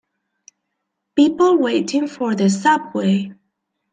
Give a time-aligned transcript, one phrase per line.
[1.15, 3.33] People waiting for the subway.